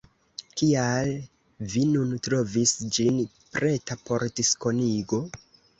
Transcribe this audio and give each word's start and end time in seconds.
Kial 0.61 1.09
vi 1.75 1.85
nun 1.91 2.17
trovis 2.29 2.75
ĝin 2.99 3.23
preta 3.61 4.03
por 4.09 4.31
diskonigo? 4.43 5.27